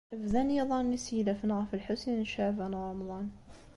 [0.21, 3.27] Bdan yiḍan-nni sseglafen ɣef Lḥusin n Caɛban u Ṛemḍan.